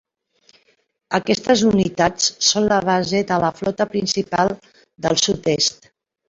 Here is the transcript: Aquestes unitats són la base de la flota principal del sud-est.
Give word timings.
Aquestes 1.17 1.61
unitats 1.71 2.31
són 2.47 2.65
la 2.71 2.79
base 2.89 3.21
de 3.33 3.37
la 3.45 3.53
flota 3.61 3.89
principal 3.93 4.53
del 5.07 5.21
sud-est. 5.27 5.89